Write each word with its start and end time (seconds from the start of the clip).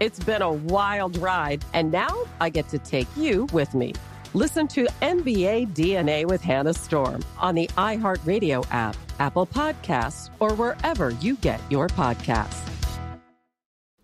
It's 0.00 0.18
been 0.18 0.40
a 0.40 0.50
wild 0.50 1.18
ride, 1.18 1.62
and 1.74 1.92
now 1.92 2.24
I 2.40 2.48
get 2.48 2.70
to 2.70 2.78
take 2.78 3.06
you 3.18 3.46
with 3.52 3.74
me. 3.74 3.92
Listen 4.32 4.66
to 4.68 4.86
NBA 5.02 5.74
DNA 5.74 6.24
with 6.24 6.40
Hannah 6.40 6.72
Storm 6.72 7.22
on 7.36 7.54
the 7.54 7.66
iHeartRadio 7.76 8.66
app, 8.70 8.96
Apple 9.18 9.46
Podcasts, 9.46 10.30
or 10.40 10.54
wherever 10.54 11.10
you 11.10 11.36
get 11.36 11.60
your 11.70 11.86
podcasts. 11.88 12.66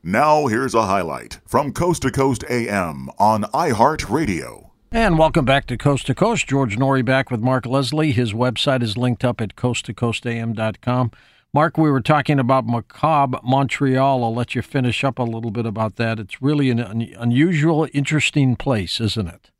Now, 0.02 0.48
here's 0.48 0.74
a 0.74 0.82
highlight 0.82 1.40
from 1.46 1.72
Coast 1.72 2.02
to 2.02 2.10
Coast 2.10 2.44
AM 2.50 3.08
on 3.18 3.44
iHeartRadio. 3.44 4.68
And 4.92 5.18
welcome 5.18 5.46
back 5.46 5.64
to 5.68 5.78
Coast 5.78 6.06
to 6.08 6.14
Coast. 6.14 6.46
George 6.46 6.76
Noory 6.76 7.06
back 7.06 7.30
with 7.30 7.40
Mark 7.40 7.64
Leslie. 7.64 8.12
His 8.12 8.34
website 8.34 8.82
is 8.82 8.98
linked 8.98 9.24
up 9.24 9.40
at 9.40 9.56
coasttocoastam.com. 9.56 11.10
Mark, 11.56 11.78
we 11.78 11.90
were 11.90 12.02
talking 12.02 12.38
about 12.38 12.66
Macabre, 12.66 13.40
Montreal. 13.42 14.22
I'll 14.22 14.34
let 14.34 14.54
you 14.54 14.60
finish 14.60 15.02
up 15.02 15.18
a 15.18 15.22
little 15.22 15.50
bit 15.50 15.64
about 15.64 15.96
that. 15.96 16.18
It's 16.18 16.42
really 16.42 16.68
an 16.68 16.80
un- 16.80 17.14
unusual, 17.16 17.88
interesting 17.94 18.56
place, 18.56 19.00
isn't 19.00 19.26
it? 19.26 19.50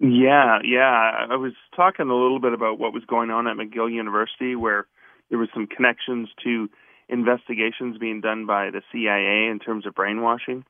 Yeah, 0.00 0.58
yeah. 0.64 1.26
I 1.30 1.36
was 1.36 1.52
talking 1.76 2.10
a 2.10 2.12
little 2.12 2.40
bit 2.40 2.52
about 2.52 2.80
what 2.80 2.92
was 2.92 3.04
going 3.04 3.30
on 3.30 3.46
at 3.46 3.56
McGill 3.56 3.88
University, 3.88 4.56
where 4.56 4.88
there 5.30 5.38
was 5.38 5.48
some 5.54 5.68
connections 5.68 6.28
to 6.42 6.68
investigations 7.08 7.98
being 7.98 8.20
done 8.20 8.44
by 8.44 8.70
the 8.70 8.82
CIA 8.90 9.48
in 9.48 9.60
terms 9.64 9.86
of 9.86 9.94
brainwashing, 9.94 10.64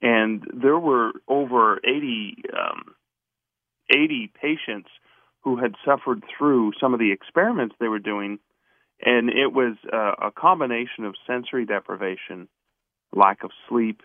and 0.00 0.46
there 0.50 0.78
were 0.78 1.12
over 1.28 1.78
80, 1.84 2.36
um, 2.58 2.94
80 3.94 4.32
patients 4.40 4.88
who 5.42 5.58
had 5.58 5.74
suffered 5.84 6.24
through 6.38 6.72
some 6.80 6.94
of 6.94 7.00
the 7.00 7.12
experiments 7.12 7.74
they 7.78 7.88
were 7.88 7.98
doing 7.98 8.38
and 9.04 9.30
it 9.30 9.52
was 9.52 9.76
uh, 9.92 10.26
a 10.26 10.30
combination 10.30 11.04
of 11.04 11.14
sensory 11.26 11.64
deprivation, 11.64 12.48
lack 13.14 13.42
of 13.44 13.50
sleep, 13.68 14.02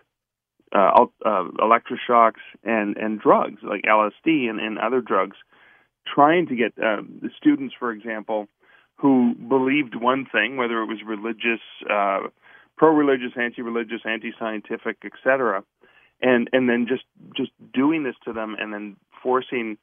uh, 0.74 1.06
uh, 1.26 1.44
electroshocks, 1.60 2.42
and 2.64 2.98
and 2.98 3.20
drugs 3.20 3.62
like 3.64 3.84
LSD 3.84 4.50
and, 4.50 4.60
and 4.60 4.78
other 4.80 5.02
drugs, 5.02 5.38
trying 6.08 6.48
to 6.48 6.56
get 6.56 6.74
uh, 6.78 7.02
the 7.22 7.30
students, 7.38 7.76
for 7.78 7.92
example, 7.92 8.48
who 8.98 9.36
believed 9.36 9.96
one 9.96 10.26
thing, 10.32 10.58
whether 10.58 10.82
it 10.82 10.86
was 10.86 11.00
religious, 11.06 11.62
uh, 11.90 12.20
pro-religious, 12.78 13.32
anti-religious, 13.40 14.02
anti-scientific, 14.06 14.98
etc., 15.06 15.64
and 16.22 16.50
and 16.54 16.70
then 16.70 16.88
just 16.88 17.04
just 17.36 17.52
doing 17.74 18.04
this 18.04 18.16
to 18.24 18.34
them, 18.34 18.56
and 18.60 18.74
then 18.74 18.96
forcing 19.22 19.78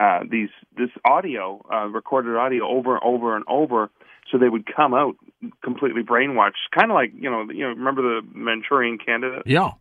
uh, 0.00 0.20
these 0.28 0.48
this 0.76 0.90
audio, 1.04 1.64
uh, 1.72 1.86
recorded 1.86 2.36
audio, 2.36 2.66
over 2.66 2.94
and 2.94 3.04
over 3.04 3.36
and 3.36 3.44
over 3.48 3.90
so 4.30 4.38
they 4.38 4.48
would 4.48 4.64
come 4.74 4.94
out 4.94 5.16
completely 5.62 6.02
brainwashed, 6.02 6.70
kind 6.76 6.90
of 6.90 6.94
like 6.94 7.12
you 7.14 7.30
know, 7.30 7.46
you 7.50 7.62
know, 7.62 7.68
remember 7.68 8.02
the 8.02 8.20
Manchurian 8.34 8.98
Candidate? 8.98 9.42
Yeah, 9.46 9.72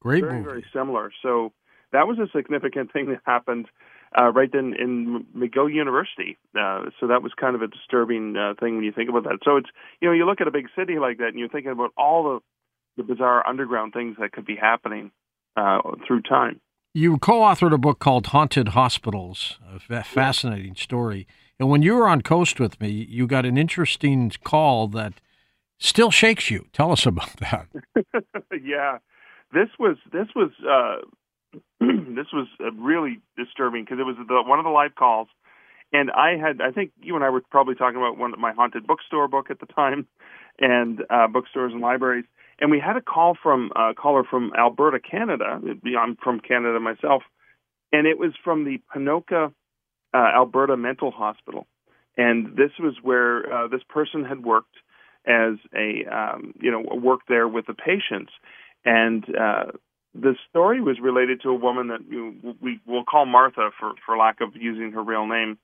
great 0.00 0.22
very, 0.22 0.34
movie. 0.34 0.44
Very 0.44 0.64
similar. 0.72 1.12
So 1.22 1.52
that 1.92 2.06
was 2.06 2.18
a 2.18 2.28
significant 2.36 2.92
thing 2.92 3.06
that 3.06 3.20
happened 3.24 3.66
uh, 4.18 4.30
right 4.32 4.50
then 4.52 4.74
in 4.78 5.26
McGill 5.36 5.72
University. 5.72 6.36
Uh, 6.58 6.90
so 7.00 7.06
that 7.08 7.22
was 7.22 7.32
kind 7.38 7.54
of 7.54 7.62
a 7.62 7.68
disturbing 7.68 8.36
uh, 8.36 8.54
thing 8.58 8.76
when 8.76 8.84
you 8.84 8.92
think 8.92 9.08
about 9.08 9.24
that. 9.24 9.38
So 9.44 9.56
it's 9.56 9.68
you 10.00 10.08
know, 10.08 10.14
you 10.14 10.26
look 10.26 10.40
at 10.40 10.48
a 10.48 10.52
big 10.52 10.66
city 10.76 10.98
like 10.98 11.18
that, 11.18 11.28
and 11.28 11.38
you're 11.38 11.48
thinking 11.48 11.72
about 11.72 11.92
all 11.96 12.24
the 12.24 12.40
the 12.96 13.14
bizarre 13.14 13.46
underground 13.46 13.92
things 13.92 14.16
that 14.20 14.32
could 14.32 14.46
be 14.46 14.56
happening 14.56 15.10
uh, 15.56 15.78
through 16.06 16.22
time. 16.22 16.60
You 16.96 17.18
co-authored 17.18 17.74
a 17.74 17.78
book 17.78 17.98
called 17.98 18.28
Haunted 18.28 18.68
Hospitals, 18.68 19.58
a 19.90 20.04
fascinating 20.04 20.76
story. 20.76 21.26
And 21.58 21.68
when 21.68 21.82
you 21.82 21.96
were 21.96 22.06
on 22.06 22.22
Coast 22.22 22.60
with 22.60 22.80
me, 22.80 22.88
you 23.10 23.26
got 23.26 23.44
an 23.44 23.58
interesting 23.58 24.30
call 24.44 24.86
that 24.88 25.14
still 25.76 26.12
shakes 26.12 26.52
you. 26.52 26.68
Tell 26.72 26.92
us 26.92 27.04
about 27.04 27.36
that. 27.40 27.66
yeah, 28.64 28.98
this 29.52 29.70
was 29.76 29.96
this 30.12 30.28
was 30.36 30.52
uh, 30.62 31.58
this 31.80 32.28
was 32.32 32.46
really 32.78 33.18
disturbing 33.36 33.82
because 33.82 33.98
it 33.98 34.04
was 34.04 34.14
the, 34.28 34.42
one 34.46 34.60
of 34.60 34.64
the 34.64 34.70
live 34.70 34.94
calls, 34.94 35.26
and 35.92 36.12
I 36.12 36.36
had 36.36 36.60
I 36.60 36.70
think 36.70 36.92
you 37.02 37.16
and 37.16 37.24
I 37.24 37.30
were 37.30 37.42
probably 37.50 37.74
talking 37.74 37.96
about 37.96 38.18
one 38.18 38.32
of 38.32 38.38
my 38.38 38.52
haunted 38.52 38.86
bookstore 38.86 39.26
book 39.26 39.50
at 39.50 39.58
the 39.58 39.66
time, 39.66 40.06
and 40.60 41.02
uh, 41.10 41.26
bookstores 41.26 41.72
and 41.72 41.80
libraries, 41.80 42.26
and 42.60 42.70
we 42.70 42.80
had 42.80 42.96
a 42.96 43.00
call 43.00 43.36
from 43.40 43.70
a 43.76 43.94
caller 43.94 44.24
from 44.24 44.52
Alberta, 44.56 44.98
Canada. 45.00 45.60
I'm 45.98 46.16
from 46.16 46.40
Canada 46.40 46.78
myself, 46.80 47.22
and 47.92 48.06
it 48.06 48.18
was 48.18 48.32
from 48.42 48.64
the 48.64 48.80
Ponoka 48.94 49.52
uh, 50.12 50.16
Alberta 50.16 50.76
Mental 50.76 51.10
Hospital, 51.10 51.66
and 52.16 52.56
this 52.56 52.70
was 52.78 52.96
where 53.02 53.52
uh, 53.52 53.68
this 53.68 53.82
person 53.88 54.24
had 54.24 54.44
worked 54.44 54.76
as 55.26 55.54
a 55.74 56.04
um, 56.10 56.54
you 56.60 56.70
know 56.70 56.82
worked 56.96 57.28
there 57.28 57.48
with 57.48 57.66
the 57.66 57.74
patients, 57.74 58.32
and 58.84 59.24
uh, 59.36 59.72
the 60.14 60.36
story 60.48 60.80
was 60.80 60.98
related 61.00 61.42
to 61.42 61.48
a 61.48 61.54
woman 61.54 61.88
that 61.88 62.00
you 62.08 62.36
know, 62.42 62.54
we 62.60 62.78
will 62.86 63.04
call 63.04 63.26
Martha 63.26 63.70
for 63.78 63.92
for 64.06 64.16
lack 64.16 64.40
of 64.40 64.50
using 64.54 64.92
her 64.92 65.02
real 65.02 65.26
name, 65.26 65.58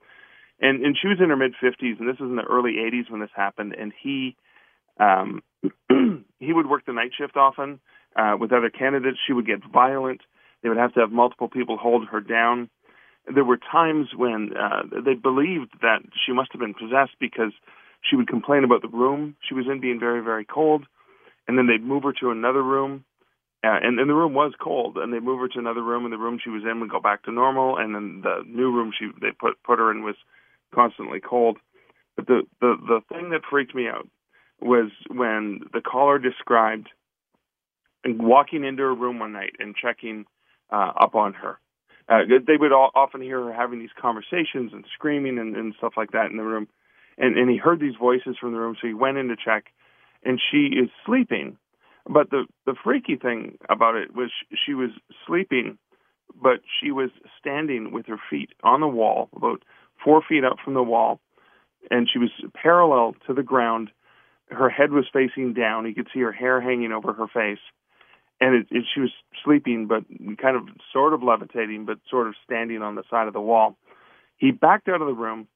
and 0.60 0.84
and 0.84 0.96
she 1.00 1.08
was 1.08 1.18
in 1.22 1.30
her 1.30 1.36
mid 1.36 1.54
fifties, 1.60 1.96
and 2.00 2.08
this 2.08 2.18
was 2.18 2.30
in 2.30 2.36
the 2.36 2.42
early 2.42 2.78
eighties 2.84 3.06
when 3.08 3.20
this 3.20 3.30
happened, 3.34 3.74
and 3.78 3.92
he. 4.02 4.36
Um, 4.98 5.42
he 6.40 6.52
would 6.52 6.68
work 6.68 6.84
the 6.86 6.92
night 6.92 7.12
shift 7.16 7.36
often 7.36 7.80
uh, 8.16 8.36
with 8.38 8.52
other 8.52 8.70
candidates. 8.70 9.18
She 9.26 9.32
would 9.32 9.46
get 9.46 9.60
violent. 9.72 10.22
They 10.62 10.68
would 10.68 10.78
have 10.78 10.94
to 10.94 11.00
have 11.00 11.12
multiple 11.12 11.48
people 11.48 11.78
hold 11.78 12.08
her 12.08 12.20
down 12.20 12.68
there 13.32 13.44
were 13.44 13.58
times 13.58 14.08
when 14.16 14.50
uh, 14.56 14.82
they 15.04 15.14
believed 15.14 15.72
that 15.82 16.00
she 16.24 16.32
must 16.32 16.52
have 16.52 16.60
been 16.60 16.74
possessed 16.74 17.12
because 17.20 17.52
she 18.08 18.16
would 18.16 18.28
complain 18.28 18.64
about 18.64 18.82
the 18.82 18.88
room 18.88 19.36
she 19.46 19.54
was 19.54 19.66
in 19.70 19.80
being 19.80 20.00
very, 20.00 20.22
very 20.22 20.44
cold, 20.44 20.84
and 21.46 21.58
then 21.58 21.66
they'd 21.66 21.84
move 21.84 22.02
her 22.04 22.14
to 22.20 22.30
another 22.30 22.62
room, 22.62 23.04
uh, 23.62 23.76
and, 23.82 23.98
and 24.00 24.08
the 24.08 24.14
room 24.14 24.32
was 24.32 24.52
cold, 24.60 24.96
and 24.96 25.12
they'd 25.12 25.22
move 25.22 25.40
her 25.40 25.48
to 25.48 25.58
another 25.58 25.82
room, 25.82 26.04
and 26.04 26.12
the 26.12 26.18
room 26.18 26.38
she 26.42 26.50
was 26.50 26.62
in 26.68 26.80
would 26.80 26.90
go 26.90 27.00
back 27.00 27.22
to 27.24 27.32
normal, 27.32 27.76
and 27.76 27.94
then 27.94 28.20
the 28.22 28.42
new 28.46 28.72
room 28.72 28.92
she 28.98 29.08
they 29.20 29.32
put 29.38 29.62
put 29.62 29.78
her 29.78 29.90
in 29.90 30.02
was 30.02 30.16
constantly 30.74 31.20
cold. 31.20 31.58
But 32.16 32.26
the 32.26 32.42
the 32.60 32.76
the 32.88 33.00
thing 33.12 33.30
that 33.30 33.42
freaked 33.50 33.74
me 33.74 33.86
out 33.86 34.08
was 34.62 34.90
when 35.10 35.60
the 35.72 35.80
caller 35.80 36.18
described 36.18 36.88
walking 38.06 38.64
into 38.64 38.82
her 38.82 38.94
room 38.94 39.18
one 39.18 39.32
night 39.32 39.56
and 39.58 39.74
checking 39.76 40.24
uh, 40.72 40.92
up 41.00 41.14
on 41.14 41.34
her 41.34 41.58
uh, 42.08 42.22
they 42.46 42.56
would 42.56 42.72
all, 42.72 42.90
often 42.94 43.20
hear 43.20 43.42
her 43.44 43.52
having 43.52 43.78
these 43.78 43.90
conversations 44.00 44.72
and 44.72 44.84
screaming 44.94 45.38
and, 45.38 45.56
and 45.56 45.74
stuff 45.78 45.92
like 45.96 46.10
that 46.10 46.30
in 46.30 46.36
the 46.36 46.42
room. 46.42 46.68
And, 47.18 47.38
and 47.38 47.48
he 47.48 47.56
heard 47.56 47.80
these 47.80 47.94
voices 48.00 48.36
from 48.40 48.52
the 48.52 48.58
room, 48.58 48.76
so 48.80 48.88
he 48.88 48.94
went 48.94 49.18
in 49.18 49.28
to 49.28 49.36
check, 49.36 49.66
and 50.24 50.40
she 50.50 50.68
is 50.76 50.90
sleeping. 51.06 51.56
But 52.08 52.30
the 52.30 52.46
the 52.66 52.74
freaky 52.82 53.16
thing 53.16 53.58
about 53.68 53.94
it 53.94 54.14
was 54.14 54.30
she 54.66 54.74
was 54.74 54.90
sleeping 55.26 55.78
but 56.40 56.60
she 56.80 56.90
was 56.90 57.10
standing 57.38 57.92
with 57.92 58.06
her 58.06 58.20
feet 58.30 58.50
on 58.62 58.80
the 58.80 58.88
wall, 58.88 59.28
about 59.34 59.62
four 60.02 60.22
feet 60.26 60.44
up 60.44 60.56
from 60.64 60.74
the 60.74 60.82
wall, 60.82 61.20
and 61.90 62.08
she 62.12 62.18
was 62.18 62.30
parallel 62.54 63.14
to 63.26 63.34
the 63.34 63.42
ground. 63.42 63.90
Her 64.50 64.68
head 64.68 64.92
was 64.92 65.06
facing 65.12 65.54
down. 65.54 65.86
You 65.86 65.94
could 65.94 66.08
see 66.12 66.20
her 66.20 66.32
hair 66.32 66.60
hanging 66.60 66.92
over 66.92 67.12
her 67.12 67.26
face, 67.28 67.60
and 68.40 68.54
it, 68.54 68.66
it, 68.70 68.84
she 68.92 69.00
was 69.00 69.10
sleeping, 69.44 69.86
but 69.86 70.04
kind 70.38 70.56
of 70.56 70.68
sort 70.92 71.14
of 71.14 71.22
levitating, 71.22 71.84
but 71.84 71.98
sort 72.10 72.26
of 72.26 72.34
standing 72.44 72.82
on 72.82 72.94
the 72.94 73.04
side 73.10 73.28
of 73.28 73.32
the 73.32 73.40
wall. 73.40 73.76
He 74.36 74.50
backed 74.50 74.88
out 74.88 75.00
of 75.00 75.06
the 75.06 75.14
room, 75.14 75.46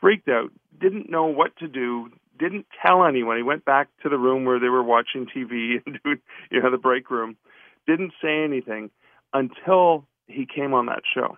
freaked 0.00 0.28
out, 0.28 0.50
didn't 0.80 1.10
know 1.10 1.26
what 1.26 1.56
to 1.58 1.68
do, 1.68 2.08
didn't 2.38 2.66
tell 2.84 3.04
anyone. 3.04 3.36
He 3.36 3.42
went 3.42 3.64
back 3.64 3.88
to 4.02 4.08
the 4.08 4.18
room 4.18 4.44
where 4.44 4.60
they 4.60 4.68
were 4.68 4.82
watching 4.82 5.26
TV 5.26 5.82
and 5.86 5.98
doing, 6.04 6.18
you 6.50 6.62
know, 6.62 6.70
the 6.70 6.78
break 6.78 7.10
room. 7.10 7.36
Didn't 7.86 8.12
say 8.22 8.44
anything 8.44 8.90
until 9.32 10.06
he 10.26 10.46
came 10.46 10.74
on 10.74 10.86
that 10.86 11.02
show. 11.12 11.36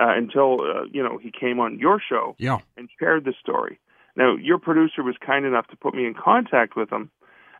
Uh, 0.00 0.14
until 0.16 0.60
uh, 0.60 0.84
you 0.92 1.02
know 1.02 1.18
he 1.18 1.32
came 1.32 1.58
on 1.58 1.76
your 1.80 2.00
show 2.00 2.36
yeah. 2.38 2.58
and 2.76 2.88
shared 3.00 3.24
the 3.24 3.34
story. 3.40 3.80
Now 4.18 4.34
your 4.36 4.58
producer 4.58 5.02
was 5.02 5.14
kind 5.24 5.46
enough 5.46 5.68
to 5.68 5.76
put 5.76 5.94
me 5.94 6.04
in 6.04 6.12
contact 6.12 6.76
with 6.76 6.90
him 6.90 7.10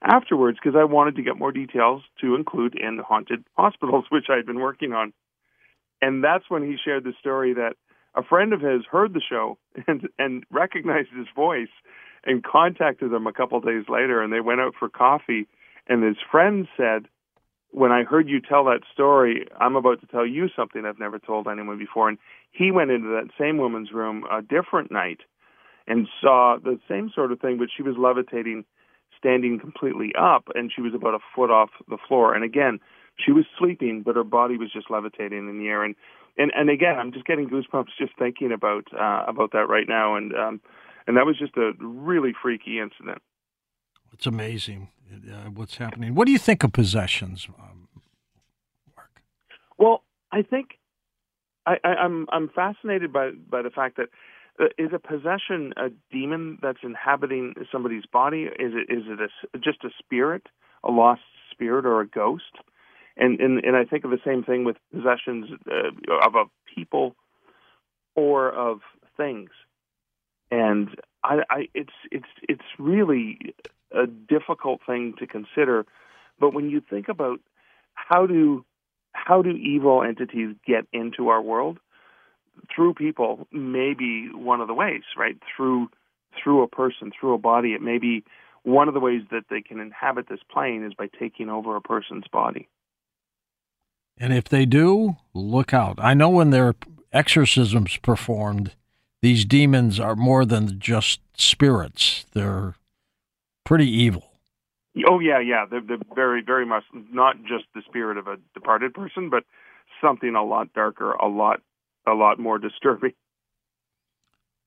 afterwards 0.02 0.58
because 0.62 0.76
I 0.78 0.84
wanted 0.84 1.16
to 1.16 1.22
get 1.22 1.38
more 1.38 1.52
details 1.52 2.02
to 2.20 2.34
include 2.34 2.74
in 2.74 2.96
the 2.96 3.04
haunted 3.04 3.44
hospitals, 3.56 4.04
which 4.10 4.26
I 4.28 4.36
had 4.36 4.44
been 4.44 4.60
working 4.60 4.92
on. 4.92 5.14
And 6.02 6.22
that's 6.22 6.44
when 6.48 6.64
he 6.64 6.76
shared 6.84 7.04
the 7.04 7.14
story 7.18 7.54
that 7.54 7.74
a 8.14 8.22
friend 8.22 8.52
of 8.52 8.60
his 8.60 8.82
heard 8.90 9.14
the 9.14 9.22
show 9.26 9.56
and 9.86 10.08
and 10.18 10.44
recognized 10.50 11.10
his 11.16 11.28
voice 11.34 11.72
and 12.24 12.44
contacted 12.44 13.12
him 13.12 13.28
a 13.28 13.32
couple 13.32 13.60
days 13.60 13.84
later 13.88 14.20
and 14.20 14.32
they 14.32 14.40
went 14.40 14.60
out 14.60 14.74
for 14.76 14.88
coffee 14.88 15.46
and 15.86 16.02
his 16.02 16.16
friend 16.30 16.66
said 16.76 17.06
when 17.70 17.92
I 17.92 18.02
heard 18.02 18.28
you 18.28 18.40
tell 18.40 18.64
that 18.64 18.80
story, 18.92 19.46
I'm 19.60 19.76
about 19.76 20.00
to 20.00 20.06
tell 20.06 20.26
you 20.26 20.48
something 20.56 20.86
I've 20.86 20.98
never 20.98 21.18
told 21.18 21.46
anyone 21.46 21.76
before. 21.78 22.08
And 22.08 22.16
he 22.50 22.70
went 22.70 22.90
into 22.90 23.08
that 23.08 23.28
same 23.38 23.58
woman's 23.58 23.92
room 23.92 24.24
a 24.32 24.40
different 24.40 24.90
night 24.90 25.20
and 25.88 26.06
saw 26.20 26.56
the 26.62 26.78
same 26.88 27.10
sort 27.12 27.32
of 27.32 27.40
thing, 27.40 27.58
but 27.58 27.68
she 27.74 27.82
was 27.82 27.96
levitating, 27.98 28.64
standing 29.18 29.58
completely 29.58 30.12
up, 30.18 30.44
and 30.54 30.70
she 30.74 30.82
was 30.82 30.94
about 30.94 31.14
a 31.14 31.18
foot 31.34 31.50
off 31.50 31.70
the 31.88 31.98
floor. 32.06 32.34
And 32.34 32.44
again, 32.44 32.78
she 33.16 33.32
was 33.32 33.46
sleeping, 33.58 34.02
but 34.04 34.14
her 34.14 34.24
body 34.24 34.56
was 34.56 34.70
just 34.72 34.90
levitating 34.90 35.48
in 35.48 35.58
the 35.58 35.68
air. 35.68 35.82
And 35.82 35.96
and 36.36 36.52
and 36.54 36.70
again, 36.70 36.98
I'm 36.98 37.12
just 37.12 37.26
getting 37.26 37.48
goosebumps 37.48 37.88
just 37.98 38.12
thinking 38.18 38.52
about 38.52 38.84
uh, 38.92 39.24
about 39.26 39.52
that 39.52 39.68
right 39.68 39.88
now. 39.88 40.14
And 40.14 40.32
um, 40.34 40.60
and 41.06 41.16
that 41.16 41.26
was 41.26 41.38
just 41.38 41.56
a 41.56 41.72
really 41.80 42.32
freaky 42.40 42.78
incident. 42.78 43.22
It's 44.12 44.26
amazing 44.26 44.88
uh, 45.12 45.50
what's 45.50 45.76
happening. 45.76 46.14
What 46.14 46.26
do 46.26 46.32
you 46.32 46.38
think 46.38 46.64
of 46.64 46.72
possessions, 46.72 47.48
um, 47.58 47.88
Mark? 48.96 49.22
Well, 49.78 50.04
I 50.30 50.42
think 50.42 50.78
I, 51.66 51.76
I, 51.82 51.88
I'm 51.88 52.26
I'm 52.30 52.48
fascinated 52.48 53.12
by 53.12 53.30
by 53.30 53.62
the 53.62 53.70
fact 53.70 53.96
that 53.96 54.08
is 54.76 54.90
a 54.92 54.98
possession 54.98 55.72
a 55.76 55.90
demon 56.10 56.58
that's 56.60 56.78
inhabiting 56.82 57.54
somebody's 57.70 58.06
body? 58.06 58.42
Is 58.44 58.72
it 58.74 58.92
is 58.92 59.04
it 59.06 59.20
a, 59.20 59.58
just 59.58 59.84
a 59.84 59.90
spirit, 59.98 60.46
a 60.84 60.90
lost 60.90 61.22
spirit, 61.50 61.86
or 61.86 62.00
a 62.00 62.06
ghost? 62.06 62.58
And 63.16 63.40
and 63.40 63.64
and 63.64 63.76
I 63.76 63.84
think 63.84 64.04
of 64.04 64.10
the 64.10 64.20
same 64.24 64.42
thing 64.42 64.64
with 64.64 64.76
possessions 64.92 65.46
uh, 65.70 66.26
of 66.26 66.34
a 66.34 66.44
people 66.74 67.14
or 68.14 68.50
of 68.50 68.80
things. 69.16 69.50
And 70.50 70.88
I, 71.22 71.40
I 71.50 71.68
it's 71.74 71.92
it's 72.10 72.28
it's 72.48 72.62
really 72.78 73.54
a 73.92 74.06
difficult 74.06 74.80
thing 74.86 75.14
to 75.18 75.26
consider. 75.26 75.86
But 76.40 76.54
when 76.54 76.70
you 76.70 76.80
think 76.80 77.08
about 77.08 77.40
how 77.94 78.26
do 78.26 78.64
how 79.12 79.42
do 79.42 79.50
evil 79.50 80.02
entities 80.02 80.54
get 80.66 80.86
into 80.92 81.28
our 81.28 81.42
world 81.42 81.78
through 82.74 82.94
people 82.94 83.46
may 83.52 83.94
be 83.94 84.28
one 84.32 84.60
of 84.60 84.68
the 84.68 84.74
ways, 84.74 85.02
right? 85.16 85.36
Through 85.56 85.88
through 86.42 86.62
a 86.62 86.68
person, 86.68 87.10
through 87.18 87.34
a 87.34 87.38
body. 87.38 87.72
It 87.72 87.82
may 87.82 87.98
be 87.98 88.24
one 88.62 88.86
of 88.86 88.94
the 88.94 89.00
ways 89.00 89.22
that 89.30 89.44
they 89.50 89.60
can 89.60 89.80
inhabit 89.80 90.28
this 90.28 90.40
plane 90.50 90.84
is 90.84 90.94
by 90.94 91.08
taking 91.18 91.48
over 91.48 91.74
a 91.74 91.80
person's 91.80 92.28
body. 92.28 92.68
And 94.18 94.32
if 94.32 94.48
they 94.48 94.66
do, 94.66 95.16
look 95.32 95.72
out. 95.72 95.98
I 96.00 96.14
know 96.14 96.28
when 96.28 96.50
there 96.50 96.68
are 96.68 96.76
exorcisms 97.12 97.96
performed, 97.98 98.74
these 99.22 99.44
demons 99.44 99.98
are 99.98 100.16
more 100.16 100.44
than 100.44 100.78
just 100.78 101.20
spirits. 101.36 102.26
They're 102.32 102.74
pretty 103.64 103.90
evil. 103.90 104.24
Oh 105.08 105.20
yeah, 105.20 105.38
yeah. 105.38 105.64
They're, 105.70 105.80
they're 105.80 105.98
very, 106.14 106.42
very 106.42 106.66
much 106.66 106.84
not 106.92 107.36
just 107.42 107.64
the 107.74 107.82
spirit 107.86 108.18
of 108.18 108.26
a 108.26 108.36
departed 108.54 108.94
person, 108.94 109.30
but 109.30 109.44
something 110.00 110.34
a 110.34 110.44
lot 110.44 110.72
darker, 110.72 111.12
a 111.12 111.28
lot, 111.28 111.60
a 112.08 112.14
lot 112.14 112.38
more 112.38 112.58
disturbing. 112.58 113.12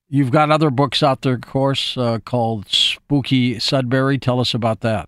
You've 0.08 0.32
got 0.32 0.52
other 0.52 0.70
books 0.70 1.02
out 1.02 1.22
there, 1.22 1.36
of 1.36 1.42
course, 1.42 1.98
uh, 1.98 2.20
called 2.20 2.68
Spooky 2.68 3.60
Sudbury. 3.60 4.18
Tell 4.18 4.40
us 4.40 4.54
about 4.54 4.82
that. 4.82 5.08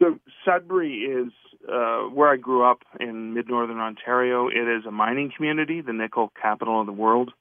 So 0.00 0.18
Sudbury 0.44 1.00
is 1.00 1.32
uh, 1.70 2.04
where 2.04 2.28
I 2.28 2.36
grew 2.36 2.64
up 2.64 2.82
in 2.98 3.34
mid 3.34 3.48
northern 3.48 3.78
Ontario. 3.78 4.48
It 4.48 4.68
is 4.68 4.86
a 4.86 4.90
mining 4.90 5.30
community, 5.36 5.82
the 5.82 5.92
nickel 5.92 6.32
capital 6.40 6.80
of 6.80 6.86
the 6.86 6.92
world, 6.92 7.32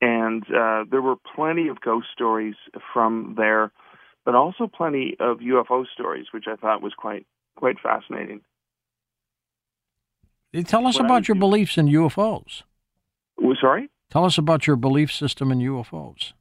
and 0.00 0.44
uh, 0.44 0.84
there 0.88 1.02
were 1.02 1.16
plenty 1.34 1.68
of 1.68 1.80
ghost 1.80 2.06
stories 2.12 2.54
from 2.92 3.34
there 3.36 3.72
but 4.26 4.34
also 4.34 4.66
plenty 4.66 5.16
of 5.20 5.38
UFO 5.38 5.86
stories, 5.94 6.26
which 6.32 6.44
I 6.48 6.56
thought 6.56 6.82
was 6.82 6.92
quite 6.94 7.24
quite 7.54 7.76
fascinating. 7.80 8.42
Tell 10.66 10.86
us 10.86 10.98
about 10.98 11.28
your 11.28 11.36
beliefs 11.36 11.78
in 11.78 11.86
UFOs. 11.86 12.62
Sorry. 13.54 13.88
Tell 14.10 14.24
us 14.24 14.38
about 14.38 14.66
your 14.66 14.76
belief 14.76 15.12
system 15.12 15.50
in 15.50 15.58
UFOs. 15.58 16.32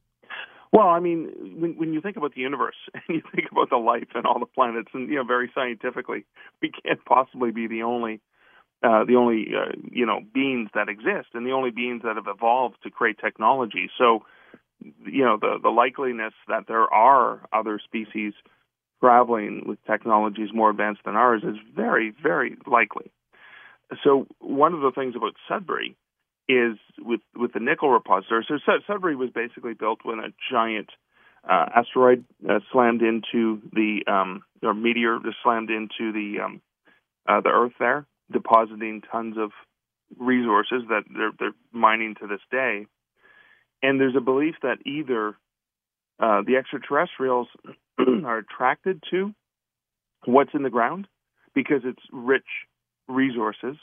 Well, 0.72 0.90
I 0.90 1.00
mean, 1.00 1.32
when, 1.58 1.78
when 1.78 1.94
you 1.94 2.02
think 2.02 2.18
about 2.18 2.36
the 2.36 2.42
universe 2.42 2.76
and 2.94 3.04
you 3.08 3.22
think 3.34 3.48
about 3.52 3.70
the 3.70 3.78
life 3.78 4.10
and 4.14 4.26
all 4.26 4.40
the 4.40 4.46
planets, 4.46 4.90
and 4.94 5.10
you 5.10 5.16
know, 5.16 5.24
very 5.24 5.52
scientifically, 5.56 6.26
we 6.62 6.72
can't 6.72 7.04
possibly 7.06 7.52
be 7.52 7.68
the 7.68 7.84
only 7.84 8.22
uh, 8.84 9.06
the 9.06 9.16
only 9.16 9.48
uh, 9.56 9.72
you 9.90 10.06
know 10.06 10.20
beings 10.34 10.70
that 10.76 10.90
exist 10.90 11.30
and 11.34 11.46
the 11.46 11.52
only 11.52 11.72
beings 11.72 12.02
that 12.04 12.18
have 12.18 12.28
evolved 12.28 12.76
to 12.84 12.92
create 12.92 13.18
technology. 13.20 13.90
So 13.98 14.26
you 15.06 15.24
know 15.24 15.38
the 15.40 15.60
the 15.64 15.70
likeliness 15.70 16.34
that 16.48 16.66
there 16.68 16.94
are 16.94 17.42
other 17.54 17.80
species 17.84 18.34
traveling 19.00 19.64
with 19.66 19.80
technologies 19.86 20.50
more 20.54 20.70
advanced 20.70 21.02
than 21.06 21.16
ours 21.16 21.42
is 21.44 21.56
very 21.74 22.14
very 22.22 22.58
likely. 22.68 23.12
So 24.04 24.28
one 24.40 24.74
of 24.74 24.82
the 24.82 24.92
things 24.92 25.16
about 25.16 25.36
Sudbury 25.48 25.96
is 26.48 26.78
with 27.00 27.22
with 27.36 27.54
the 27.54 27.60
nickel 27.60 27.90
repository. 27.90 28.46
So 28.48 28.58
Sudbury 28.88 29.16
was 29.16 29.30
basically 29.30 29.74
built 29.74 30.00
when 30.04 30.20
a 30.20 30.30
giant 30.52 30.90
uh, 31.50 31.66
asteroid 31.76 32.26
uh, 32.48 32.60
slammed 32.72 33.02
into 33.02 33.62
the 33.74 34.04
um, 34.08 34.44
or 34.64 34.74
meteor 34.74 35.20
slammed 35.44 35.70
into 35.70 36.12
the 36.12 36.42
um, 36.44 36.62
uh, 37.28 37.42
the 37.42 37.50
Earth 37.50 37.74
there, 37.80 38.06
depositing 38.32 39.02
tons 39.12 39.38
of 39.38 39.52
resources 40.18 40.84
that 40.90 41.04
they're, 41.12 41.32
they're 41.40 41.56
mining 41.72 42.16
to 42.20 42.28
this 42.28 42.42
day. 42.52 42.86
And 43.82 44.00
there's 44.00 44.16
a 44.16 44.22
belief 44.22 44.56
that 44.62 44.78
either 44.86 45.30
uh, 46.20 46.42
the 46.46 46.56
extraterrestrials 46.58 47.48
are 48.00 48.38
attracted 48.38 49.04
to 49.12 49.34
what's 50.26 50.52
in 50.54 50.64
the 50.64 50.70
ground 50.70 51.08
because 51.54 51.82
it's 51.84 52.02
rich 52.12 52.46
resources, 53.08 53.78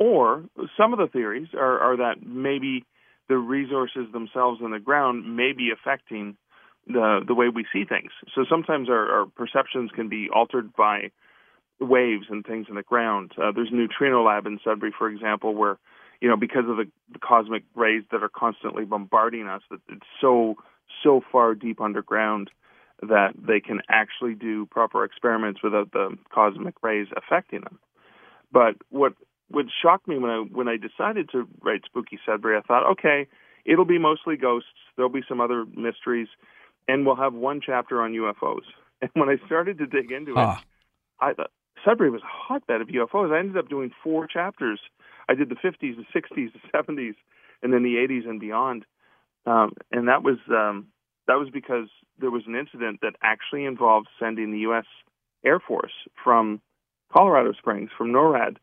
or 0.00 0.44
some 0.76 0.92
of 0.92 0.98
the 0.98 1.06
theories 1.06 1.48
are, 1.54 1.78
are 1.78 1.96
that 1.98 2.26
maybe 2.26 2.84
the 3.28 3.36
resources 3.36 4.10
themselves 4.12 4.60
in 4.64 4.72
the 4.72 4.80
ground 4.80 5.36
may 5.36 5.52
be 5.52 5.70
affecting 5.70 6.36
the 6.86 7.20
the 7.24 7.34
way 7.34 7.48
we 7.48 7.64
see 7.72 7.84
things. 7.84 8.10
So 8.34 8.44
sometimes 8.48 8.88
our, 8.88 9.20
our 9.20 9.26
perceptions 9.26 9.90
can 9.94 10.08
be 10.08 10.28
altered 10.34 10.74
by 10.74 11.10
waves 11.78 12.26
and 12.30 12.44
things 12.44 12.66
in 12.68 12.74
the 12.74 12.82
ground. 12.82 13.32
Uh, 13.38 13.52
there's 13.54 13.68
a 13.70 13.74
neutrino 13.74 14.24
lab 14.24 14.46
in 14.46 14.58
Sudbury, 14.64 14.92
for 14.96 15.08
example, 15.08 15.54
where 15.54 15.78
you 16.20 16.28
know, 16.28 16.36
because 16.36 16.64
of 16.68 16.76
the, 16.76 16.86
the 17.12 17.18
cosmic 17.18 17.62
rays 17.74 18.02
that 18.10 18.22
are 18.22 18.28
constantly 18.28 18.84
bombarding 18.84 19.46
us, 19.46 19.62
that 19.70 19.80
it's 19.88 20.06
so 20.20 20.56
so 21.04 21.20
far 21.30 21.54
deep 21.54 21.80
underground 21.80 22.50
that 23.02 23.32
they 23.36 23.60
can 23.60 23.80
actually 23.88 24.34
do 24.34 24.66
proper 24.66 25.04
experiments 25.04 25.62
without 25.62 25.92
the 25.92 26.16
cosmic 26.34 26.74
rays 26.82 27.06
affecting 27.16 27.60
them. 27.60 27.78
But 28.52 28.76
what 28.90 29.14
what 29.50 29.66
shocked 29.82 30.08
me 30.08 30.18
when 30.18 30.30
I 30.30 30.38
when 30.50 30.68
I 30.68 30.76
decided 30.76 31.28
to 31.30 31.46
write 31.62 31.82
Spooky 31.84 32.18
Sudbury, 32.24 32.56
I 32.56 32.62
thought, 32.62 32.90
okay, 32.92 33.26
it'll 33.64 33.84
be 33.84 33.98
mostly 33.98 34.36
ghosts. 34.36 34.68
There'll 34.96 35.10
be 35.10 35.24
some 35.28 35.40
other 35.40 35.64
mysteries, 35.76 36.28
and 36.88 37.04
we'll 37.04 37.16
have 37.16 37.34
one 37.34 37.60
chapter 37.64 38.00
on 38.02 38.12
UFOs. 38.12 38.62
And 39.02 39.10
when 39.14 39.30
I 39.30 39.36
started 39.46 39.78
to 39.78 39.86
dig 39.86 40.12
into 40.12 40.32
it, 40.32 40.58
I 41.20 41.32
thought 41.32 41.50
Sudbury 41.82 42.10
was 42.10 42.20
a 42.20 42.26
hotbed 42.26 42.82
of 42.82 42.88
UFOs. 42.88 43.32
I 43.32 43.38
ended 43.38 43.56
up 43.56 43.70
doing 43.70 43.92
four 44.04 44.26
chapters 44.26 44.78
I 45.30 45.34
did 45.34 45.48
the 45.48 45.54
50s, 45.54 45.96
the 45.96 46.20
60s, 46.20 46.52
the 46.52 46.76
70s, 46.76 47.14
and 47.62 47.72
then 47.72 47.84
the 47.84 47.94
80s 47.94 48.28
and 48.28 48.40
beyond. 48.40 48.84
Um, 49.46 49.74
and 49.92 50.08
that 50.08 50.24
was 50.24 50.38
um, 50.50 50.88
that 51.28 51.38
was 51.38 51.48
because 51.52 51.88
there 52.18 52.30
was 52.30 52.42
an 52.46 52.56
incident 52.56 52.98
that 53.02 53.14
actually 53.22 53.64
involved 53.64 54.08
sending 54.18 54.50
the 54.50 54.58
U.S. 54.60 54.86
Air 55.44 55.60
Force 55.60 55.92
from 56.22 56.60
Colorado 57.12 57.52
Springs, 57.52 57.90
from 57.96 58.12
NORAD, 58.12 58.56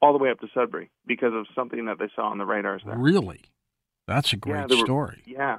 all 0.00 0.12
the 0.12 0.18
way 0.18 0.30
up 0.30 0.40
to 0.40 0.48
Sudbury 0.54 0.90
because 1.06 1.32
of 1.34 1.46
something 1.54 1.86
that 1.86 1.98
they 1.98 2.08
saw 2.14 2.28
on 2.30 2.38
the 2.38 2.44
radars 2.44 2.82
there. 2.84 2.96
Really? 2.96 3.40
That's 4.06 4.32
a 4.32 4.36
great 4.36 4.70
yeah, 4.70 4.76
were, 4.76 4.84
story. 4.84 5.22
Yeah. 5.26 5.58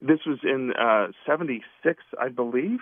This 0.00 0.20
was 0.26 0.38
in 0.44 0.72
uh, 0.78 1.08
76, 1.26 2.02
I 2.20 2.28
believe, 2.28 2.80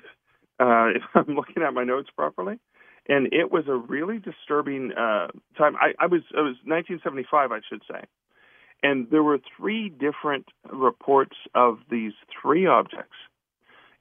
uh, 0.60 0.88
if 0.94 1.02
I'm 1.14 1.34
looking 1.34 1.62
at 1.62 1.72
my 1.72 1.84
notes 1.84 2.10
properly. 2.14 2.58
And 3.08 3.28
it 3.32 3.52
was 3.52 3.64
a 3.68 3.76
really 3.76 4.18
disturbing 4.18 4.92
uh, 4.92 5.28
time. 5.56 5.76
I, 5.76 5.92
I 6.00 6.06
was 6.06 6.22
it 6.32 6.40
was 6.40 6.56
1975, 6.64 7.52
I 7.52 7.60
should 7.68 7.82
say, 7.88 8.02
and 8.82 9.08
there 9.10 9.22
were 9.22 9.38
three 9.56 9.88
different 9.88 10.46
reports 10.72 11.36
of 11.54 11.78
these 11.88 12.14
three 12.42 12.66
objects 12.66 13.14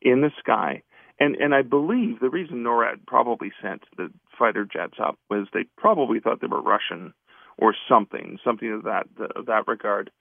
in 0.02 0.22
the 0.22 0.32
sky. 0.40 0.82
And 1.20 1.36
and 1.38 1.56
I 1.56 1.62
believe 1.62 2.20
the 2.20 2.30
reason 2.30 2.64
NORAD 2.64 3.06
probably 3.08 3.52
sent 3.62 3.84
the 3.98 4.12
fighter 4.38 4.66
jets 4.66 4.96
up 5.02 5.18
was 5.30 5.48
they 5.54 5.66
probably 5.78 6.20
thought 6.20 6.42
they 6.42 6.48
were 6.48 6.62
Russian 6.62 7.14
or 7.58 7.74
something, 7.88 8.38
something 8.44 8.72
of 8.72 8.84
that 8.84 9.08
of 9.36 9.46
that 9.46 9.68
regard. 9.68 10.12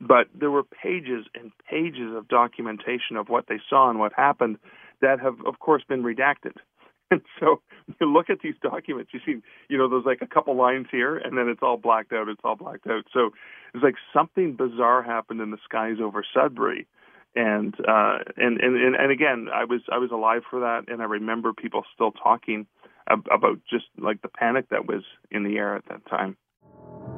But 0.00 0.28
there 0.38 0.50
were 0.50 0.62
pages 0.62 1.26
and 1.34 1.50
pages 1.68 2.14
of 2.14 2.28
documentation 2.28 3.16
of 3.16 3.28
what 3.28 3.46
they 3.48 3.58
saw 3.68 3.88
and 3.88 3.98
what 3.98 4.12
happened 4.12 4.58
that 5.00 5.20
have, 5.20 5.36
of 5.46 5.58
course, 5.58 5.82
been 5.88 6.02
redacted. 6.02 6.56
And 7.08 7.20
so 7.38 7.62
you 8.00 8.12
look 8.12 8.30
at 8.30 8.40
these 8.42 8.56
documents, 8.60 9.12
you 9.14 9.20
see, 9.24 9.40
you 9.68 9.78
know, 9.78 9.88
there's 9.88 10.04
like 10.04 10.22
a 10.22 10.26
couple 10.26 10.56
lines 10.56 10.88
here, 10.90 11.16
and 11.16 11.38
then 11.38 11.48
it's 11.48 11.62
all 11.62 11.76
blacked 11.76 12.12
out. 12.12 12.28
It's 12.28 12.40
all 12.42 12.56
blacked 12.56 12.88
out. 12.88 13.04
So 13.12 13.30
it's 13.72 13.84
like 13.84 13.94
something 14.12 14.56
bizarre 14.56 15.04
happened 15.04 15.40
in 15.40 15.52
the 15.52 15.58
skies 15.62 15.98
over 16.02 16.24
Sudbury, 16.34 16.88
and 17.36 17.74
uh, 17.86 18.18
and 18.36 18.60
and 18.60 18.96
and 18.96 19.12
again, 19.12 19.48
I 19.52 19.64
was 19.64 19.82
I 19.92 19.98
was 19.98 20.10
alive 20.10 20.42
for 20.50 20.60
that, 20.60 20.84
and 20.88 21.02
I 21.02 21.04
remember 21.04 21.52
people 21.52 21.84
still 21.94 22.12
talking 22.12 22.66
about 23.08 23.60
just 23.70 23.84
like 23.98 24.22
the 24.22 24.28
panic 24.28 24.70
that 24.70 24.86
was 24.86 25.02
in 25.30 25.44
the 25.44 25.56
air 25.58 25.76
at 25.76 25.84
that 25.88 26.04
time. 26.06 26.36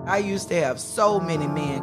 I 0.07 0.19
used 0.19 0.49
to 0.49 0.55
have 0.57 0.81
so 0.81 1.19
many 1.21 1.47
men 1.47 1.83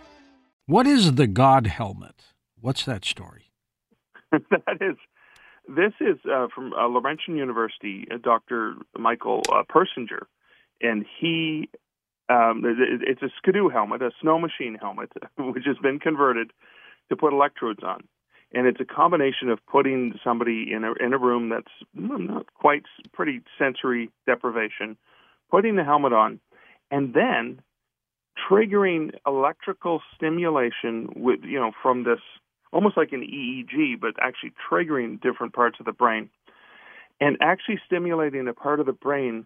What 0.71 0.87
is 0.87 1.15
the 1.15 1.27
God 1.27 1.67
helmet? 1.67 2.27
What's 2.61 2.85
that 2.85 3.03
story? 3.03 3.51
that 4.31 4.77
is, 4.79 4.95
this 5.67 5.91
is 5.99 6.17
uh, 6.23 6.47
from 6.55 6.71
uh, 6.71 6.87
Laurentian 6.87 7.35
University, 7.35 8.07
uh, 8.09 8.15
Dr. 8.23 8.75
Michael 8.97 9.41
uh, 9.51 9.63
Persinger, 9.69 10.27
and 10.79 11.05
he, 11.19 11.69
um, 12.29 12.63
it, 12.63 13.01
it's 13.05 13.21
a 13.21 13.27
skidoo 13.37 13.67
helmet, 13.67 14.01
a 14.01 14.11
snow 14.21 14.39
machine 14.39 14.77
helmet, 14.79 15.11
which 15.37 15.65
has 15.65 15.75
been 15.83 15.99
converted 15.99 16.51
to 17.09 17.17
put 17.17 17.33
electrodes 17.33 17.83
on. 17.83 18.07
And 18.53 18.65
it's 18.65 18.79
a 18.79 18.85
combination 18.85 19.49
of 19.49 19.59
putting 19.69 20.13
somebody 20.23 20.71
in 20.71 20.85
a 20.85 20.93
in 21.05 21.11
a 21.11 21.17
room 21.17 21.49
that's 21.49 21.73
not 21.93 22.45
quite 22.53 22.83
pretty 23.11 23.41
sensory 23.59 24.09
deprivation, 24.25 24.95
putting 25.49 25.75
the 25.75 25.83
helmet 25.83 26.13
on, 26.13 26.39
and 26.89 27.13
then 27.13 27.59
triggering 28.49 29.11
electrical 29.25 30.01
stimulation 30.15 31.09
with 31.15 31.39
you 31.43 31.59
know 31.59 31.71
from 31.81 32.03
this 32.03 32.19
almost 32.73 32.95
like 32.95 33.11
an 33.11 33.21
EEG, 33.21 33.99
but 33.99 34.15
actually 34.21 34.53
triggering 34.69 35.21
different 35.21 35.53
parts 35.53 35.77
of 35.79 35.85
the 35.85 35.91
brain, 35.91 36.29
and 37.19 37.37
actually 37.41 37.79
stimulating 37.85 38.47
a 38.47 38.53
part 38.53 38.79
of 38.79 38.85
the 38.85 38.93
brain 38.93 39.45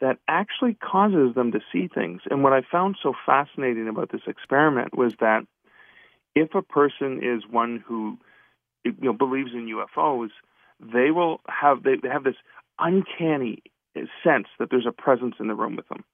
that 0.00 0.18
actually 0.28 0.74
causes 0.74 1.34
them 1.34 1.52
to 1.52 1.60
see 1.72 1.88
things. 1.88 2.20
And 2.30 2.42
what 2.42 2.52
I 2.52 2.60
found 2.70 2.96
so 3.02 3.14
fascinating 3.24 3.88
about 3.88 4.12
this 4.12 4.20
experiment 4.26 4.96
was 4.96 5.14
that 5.20 5.46
if 6.34 6.54
a 6.54 6.60
person 6.60 7.20
is 7.22 7.50
one 7.50 7.82
who 7.86 8.18
you 8.84 8.94
know 9.00 9.12
believes 9.12 9.52
in 9.54 9.66
UFOs, 9.68 10.30
they 10.80 11.10
will 11.10 11.40
have 11.48 11.82
they, 11.82 11.96
they 12.02 12.08
have 12.08 12.24
this 12.24 12.36
uncanny 12.78 13.62
sense 14.22 14.48
that 14.58 14.68
there's 14.70 14.86
a 14.86 14.92
presence 14.92 15.36
in 15.40 15.48
the 15.48 15.54
room 15.54 15.76
with 15.76 15.88
them 15.88 16.04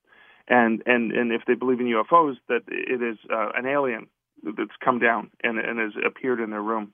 and 0.48 0.82
and 0.86 1.12
and 1.12 1.32
if 1.32 1.42
they 1.46 1.54
believe 1.54 1.80
in 1.80 1.86
UFOs, 1.86 2.36
that 2.48 2.62
it 2.68 3.02
is 3.02 3.18
uh, 3.32 3.50
an 3.54 3.66
alien 3.66 4.08
that's 4.42 4.76
come 4.84 4.98
down 4.98 5.30
and 5.42 5.58
and 5.58 5.78
has 5.78 5.92
appeared 6.04 6.40
in 6.40 6.50
their 6.50 6.62
room. 6.62 6.92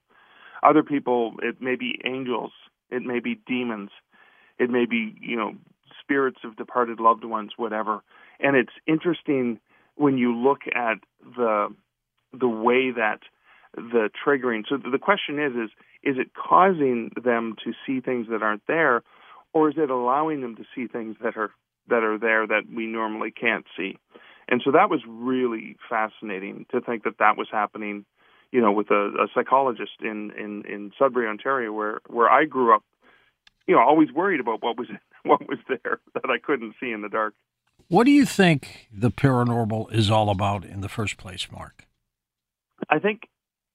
Other 0.62 0.82
people, 0.82 1.34
it 1.42 1.60
may 1.60 1.76
be 1.76 2.00
angels, 2.04 2.52
it 2.90 3.02
may 3.02 3.20
be 3.20 3.40
demons, 3.46 3.90
it 4.58 4.70
may 4.70 4.86
be 4.86 5.16
you 5.20 5.36
know 5.36 5.52
spirits 6.00 6.38
of 6.44 6.56
departed 6.56 7.00
loved 7.00 7.24
ones, 7.24 7.52
whatever. 7.56 8.02
And 8.40 8.56
it's 8.56 8.72
interesting 8.86 9.60
when 9.96 10.18
you 10.18 10.34
look 10.36 10.60
at 10.74 10.98
the 11.36 11.68
the 12.32 12.48
way 12.48 12.90
that 12.90 13.20
the 13.74 14.10
triggering. 14.24 14.64
So 14.68 14.76
the 14.76 14.98
question 14.98 15.38
is 15.38 15.52
is 15.52 15.70
is 16.02 16.16
it 16.18 16.30
causing 16.34 17.10
them 17.22 17.56
to 17.64 17.72
see 17.86 18.00
things 18.00 18.26
that 18.30 18.42
aren't 18.42 18.66
there, 18.66 19.02
or 19.52 19.68
is 19.68 19.76
it 19.76 19.90
allowing 19.90 20.40
them 20.40 20.56
to 20.56 20.64
see 20.74 20.86
things 20.86 21.16
that 21.22 21.36
are 21.36 21.50
that 21.88 22.02
are 22.02 22.18
there 22.18 22.46
that 22.46 22.62
we 22.74 22.86
normally 22.86 23.30
can't 23.30 23.66
see? 23.76 23.98
And 24.48 24.62
so 24.64 24.70
that 24.72 24.88
was 24.88 25.00
really 25.06 25.76
fascinating 25.88 26.66
to 26.70 26.80
think 26.80 27.04
that 27.04 27.18
that 27.18 27.36
was 27.36 27.48
happening, 27.52 28.06
you 28.50 28.60
know, 28.60 28.72
with 28.72 28.90
a, 28.90 29.08
a 29.22 29.28
psychologist 29.34 30.00
in, 30.00 30.32
in 30.38 30.64
in 30.66 30.92
Sudbury, 30.98 31.28
Ontario, 31.28 31.72
where 31.72 32.00
where 32.08 32.30
I 32.30 32.44
grew 32.44 32.74
up. 32.74 32.82
You 33.66 33.74
know, 33.74 33.82
always 33.82 34.10
worried 34.10 34.40
about 34.40 34.62
what 34.62 34.78
was 34.78 34.88
what 35.24 35.46
was 35.46 35.58
there 35.68 36.00
that 36.14 36.30
I 36.30 36.38
couldn't 36.38 36.74
see 36.80 36.90
in 36.90 37.02
the 37.02 37.08
dark. 37.08 37.34
What 37.88 38.04
do 38.04 38.10
you 38.10 38.26
think 38.26 38.88
the 38.92 39.10
paranormal 39.10 39.92
is 39.92 40.10
all 40.10 40.30
about 40.30 40.64
in 40.64 40.80
the 40.80 40.88
first 40.88 41.16
place, 41.16 41.48
Mark? 41.50 41.86
I 42.88 42.98
think 42.98 43.22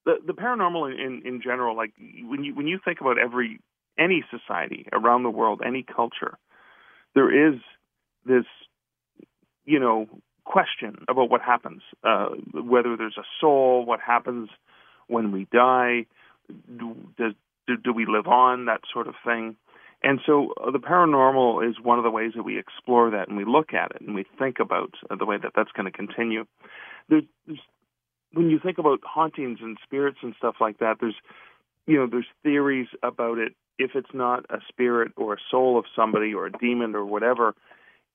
the 0.05 0.15
the 0.25 0.34
paranormal 0.34 0.93
in 0.93 1.22
in 1.25 1.41
general, 1.41 1.75
like 1.75 1.93
when 2.24 2.43
you 2.43 2.55
when 2.55 2.67
you 2.67 2.79
think 2.84 3.00
about 3.00 3.20
every 3.20 3.60
any 3.98 4.24
society 4.32 4.88
around 4.91 5.24
the 5.24 5.29
world, 5.29 5.62
any 5.65 5.84
culture, 5.84 6.38
there 7.15 7.50
is 7.50 7.60
this, 8.25 8.46
you 9.65 9.80
know, 9.80 10.08
question 10.46 11.06
about 11.08 11.30
what 11.30 11.42
happens, 11.42 11.82
uh, 12.03 12.30
whether 12.53 12.98
there's 12.98 13.18
a 13.18 13.24
soul, 13.39 13.86
what 13.86 14.00
happens 14.00 14.50
when 15.08 15.32
we 15.32 15.48
die, 15.51 16.06
do, 16.77 16.96
do, 17.18 17.77
do 17.77 17.94
we 17.94 18.06
live 18.06 18.27
on, 18.27 18.65
that 18.65 18.82
sort 18.92 19.08
of 19.08 19.15
thing. 19.25 19.56
And 20.03 20.20
so 20.25 20.53
uh, 20.62 20.72
the 20.72 20.80
paranormal 20.80 21.68
is 21.68 21.80
one 21.82 21.98
of 21.98 22.03
the 22.03 22.12
ways 22.12 22.34
that 22.36 22.44
we 22.44 22.60
explore 22.60 23.10
that 23.12 23.30
and 23.30 23.38
we 23.38 23.46
look 23.46 23.74
at 23.74 23.92
it 23.92 24.01
and 24.01 24.13
we 24.13 24.25
think 24.38 24.60
about 24.60 24.94
uh, 25.10 25.15
the 25.15 25.25
way 25.25 25.38
that 25.42 25.53
that's 25.56 25.72
going 25.72 25.89
to 25.89 25.98
continue. 25.98 26.46
There's, 27.10 27.24
there's, 27.48 27.60
when 28.34 28.50
you 28.50 28.60
think 28.60 28.80
about 28.80 29.00
hauntings 29.03 29.60
and 29.62 29.77
spirits 29.84 30.18
and 30.22 30.34
stuff 30.38 30.56
like 30.60 30.80
that, 30.80 30.98
there's, 31.00 31.15
you 31.88 31.98
know, 31.98 32.08
there's 32.10 32.27
theories 32.44 32.88
about 33.01 33.38
it. 33.38 33.53
If 33.80 33.92
it's 33.96 34.13
not 34.13 34.46
a 34.50 34.58
spirit 34.68 35.13
or 35.15 35.34
a 35.34 35.38
soul 35.50 35.80
of 35.80 35.86
somebody 35.96 36.34
or 36.34 36.48
a 36.48 36.51
demon 36.51 36.96
or 36.96 37.06
whatever, 37.06 37.56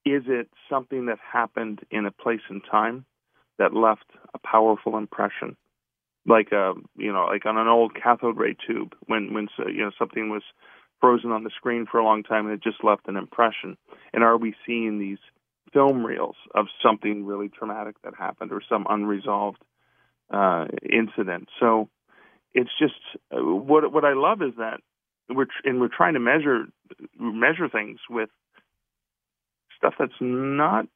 is 0.04 0.24
it 0.26 0.48
something 0.70 1.06
that 1.06 1.18
happened 1.20 1.80
in 1.90 2.06
a 2.06 2.10
place 2.10 2.40
and 2.48 2.62
time 2.70 3.04
that 3.58 3.74
left 3.74 4.04
a 4.34 4.38
powerful 4.38 4.96
impression? 4.96 5.56
Like 6.26 6.48
a, 6.52 6.70
um, 6.70 6.86
you 6.96 7.12
know, 7.12 7.26
like 7.26 7.46
on 7.46 7.56
an 7.56 7.68
old 7.68 7.94
cathode 7.94 8.36
ray 8.36 8.56
tube 8.66 8.94
when 9.06 9.32
when 9.32 9.48
you 9.66 9.82
know 9.82 9.90
something 9.98 10.28
was 10.28 10.42
frozen 11.00 11.30
on 11.30 11.44
the 11.44 11.50
screen 11.56 11.86
for 11.90 11.98
a 11.98 12.04
long 12.04 12.22
time 12.22 12.46
and 12.46 12.54
it 12.54 12.62
just 12.62 12.82
left 12.84 13.08
an 13.08 13.16
impression. 13.16 13.76
And 14.12 14.22
are 14.24 14.36
we 14.36 14.54
seeing 14.66 14.98
these 14.98 15.18
film 15.72 16.04
reels 16.04 16.36
of 16.54 16.66
something 16.82 17.24
really 17.24 17.48
traumatic 17.48 17.96
that 18.02 18.14
happened 18.18 18.52
or 18.52 18.60
some 18.68 18.86
unresolved 18.88 19.62
uh, 20.30 20.66
incident? 20.82 21.48
So 21.60 21.88
it's 22.52 22.70
just 22.78 22.94
uh, 23.32 23.42
what 23.42 23.90
what 23.92 24.04
I 24.04 24.14
love 24.14 24.42
is 24.42 24.54
that 24.58 24.80
we're 25.28 25.46
and 25.64 25.80
we're 25.80 25.88
trying 25.88 26.14
to 26.14 26.20
measure 26.20 26.66
measure 27.18 27.68
things 27.68 28.00
with 28.08 28.30
stuff 29.78 29.94
that's 29.98 30.12
not 30.20 30.86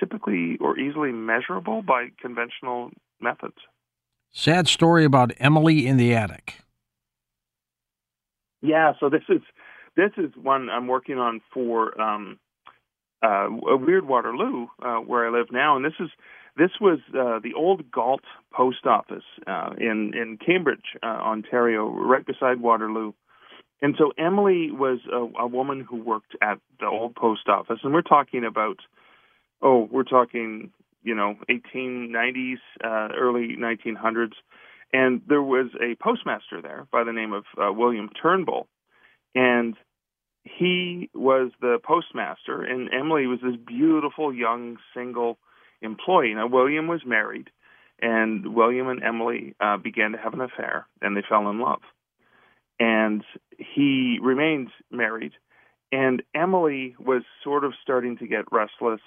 typically 0.00 0.56
or 0.60 0.78
easily 0.78 1.12
measurable 1.12 1.82
by 1.82 2.08
conventional 2.20 2.90
methods. 3.20 3.56
Sad 4.30 4.68
story 4.68 5.04
about 5.04 5.32
Emily 5.38 5.86
in 5.86 5.96
the 5.96 6.14
attic. 6.14 6.60
Yeah, 8.62 8.92
so 9.00 9.08
this 9.08 9.22
is 9.28 9.40
this 9.96 10.10
is 10.16 10.30
one 10.40 10.68
I'm 10.70 10.86
working 10.86 11.18
on 11.18 11.40
for 11.52 12.00
um, 12.00 12.38
uh, 13.22 13.48
Weird 13.50 14.06
Waterloo, 14.06 14.66
uh, 14.82 14.96
where 14.96 15.26
I 15.26 15.36
live 15.36 15.48
now, 15.50 15.76
and 15.76 15.84
this 15.84 15.94
is 16.00 16.10
this 16.56 16.70
was 16.80 16.98
uh, 17.10 17.38
the 17.42 17.54
old 17.56 17.90
Galt 17.90 18.22
post 18.52 18.84
office 18.86 19.24
uh, 19.46 19.70
in 19.78 20.12
in 20.14 20.38
Cambridge, 20.44 20.96
uh, 21.02 21.06
Ontario, 21.06 21.88
right 21.88 22.26
beside 22.26 22.60
Waterloo. 22.60 23.12
And 23.80 23.94
so 23.96 24.12
Emily 24.18 24.70
was 24.72 24.98
a, 25.12 25.42
a 25.42 25.46
woman 25.46 25.86
who 25.88 26.02
worked 26.02 26.34
at 26.42 26.58
the 26.80 26.86
old 26.86 27.14
post 27.14 27.48
office, 27.48 27.78
and 27.82 27.94
we're 27.94 28.02
talking 28.02 28.44
about, 28.44 28.78
oh, 29.62 29.88
we're 29.90 30.02
talking, 30.02 30.70
you 31.02 31.14
know, 31.14 31.36
1890s, 31.48 32.56
uh, 32.84 33.08
early 33.16 33.56
1900s, 33.56 34.32
and 34.92 35.22
there 35.28 35.42
was 35.42 35.66
a 35.80 35.94
postmaster 36.02 36.60
there 36.60 36.86
by 36.90 37.04
the 37.04 37.12
name 37.12 37.32
of 37.32 37.44
uh, 37.56 37.72
William 37.72 38.10
Turnbull, 38.20 38.66
and 39.34 39.76
he 40.42 41.10
was 41.14 41.52
the 41.60 41.78
postmaster, 41.84 42.62
and 42.62 42.88
Emily 42.92 43.26
was 43.26 43.38
this 43.42 43.56
beautiful 43.64 44.34
young 44.34 44.78
single 44.94 45.38
employee. 45.82 46.34
Now 46.34 46.48
William 46.48 46.88
was 46.88 47.02
married, 47.06 47.50
and 48.00 48.54
William 48.54 48.88
and 48.88 49.04
Emily 49.04 49.54
uh, 49.60 49.76
began 49.76 50.12
to 50.12 50.18
have 50.18 50.34
an 50.34 50.40
affair, 50.40 50.88
and 51.00 51.16
they 51.16 51.22
fell 51.28 51.48
in 51.48 51.60
love 51.60 51.82
and 52.78 53.24
he 53.58 54.18
remained 54.22 54.68
married. 54.90 55.32
And 55.90 56.22
Emily 56.34 56.94
was 56.98 57.22
sort 57.42 57.64
of 57.64 57.72
starting 57.82 58.18
to 58.18 58.26
get 58.26 58.44
restless. 58.52 59.00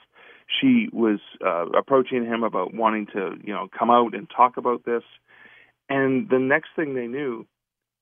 She 0.59 0.89
was 0.91 1.19
uh, 1.45 1.67
approaching 1.77 2.25
him 2.25 2.43
about 2.43 2.73
wanting 2.73 3.05
to, 3.13 3.35
you 3.43 3.53
know, 3.53 3.67
come 3.77 3.89
out 3.89 4.15
and 4.15 4.27
talk 4.35 4.57
about 4.57 4.83
this. 4.83 5.03
And 5.89 6.27
the 6.29 6.39
next 6.39 6.69
thing 6.75 6.95
they 6.95 7.07
knew 7.07 7.45